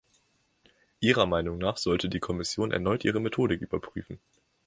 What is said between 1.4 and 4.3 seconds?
nach sollte die Kommission erneut ihre Methodik überprüfen.